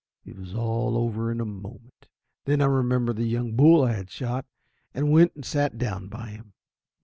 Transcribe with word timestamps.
It 0.25 0.35
was 0.35 0.55
all 0.55 0.97
over 0.97 1.31
in 1.31 1.39
a 1.39 1.45
moment; 1.45 2.07
then 2.45 2.59
I 2.59 2.65
remembered 2.65 3.17
the 3.17 3.25
young 3.25 3.55
bull 3.55 3.83
I 3.83 3.93
had 3.93 4.09
shot, 4.09 4.47
and 4.95 5.11
went 5.11 5.35
and 5.35 5.45
sat 5.45 5.77
down 5.77 6.07
by 6.07 6.29
him. 6.31 6.53